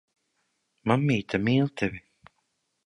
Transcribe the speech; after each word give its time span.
Mammīte 0.91 1.41
mīl 1.49 1.71
tevi. 1.83 2.05